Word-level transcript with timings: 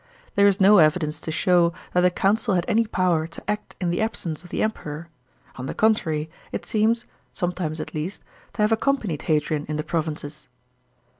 There 0.33 0.47
is 0.47 0.59
no 0.59 0.79
evidence 0.79 1.21
to 1.21 1.31
show 1.31 1.73
that 1.93 2.01
the 2.01 2.09
Council 2.09 2.55
had 2.55 2.65
any 2.67 2.87
power 2.87 3.27
to 3.27 3.43
act 3.47 3.75
in 3.79 3.91
the 3.91 4.01
absence 4.01 4.43
of 4.43 4.49
the 4.49 4.63
Emperor; 4.63 5.09
on 5.57 5.67
the 5.67 5.75
contrary, 5.75 6.27
it 6.51 6.65
seems— 6.65 7.05
sometimes 7.33 7.79
at 7.79 7.93
least— 7.93 8.23
to 8.53 8.63
have 8.63 8.71
accompanied 8.71 9.21
Hadrian 9.21 9.67
in 9.67 9.75
the 9.77 9.83
provinces. 9.83 10.47